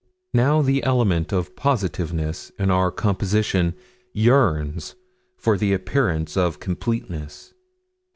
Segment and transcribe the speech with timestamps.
[0.33, 3.75] Now the element of positiveness in our composition
[4.13, 4.95] yearns
[5.37, 7.53] for the appearance of completeness.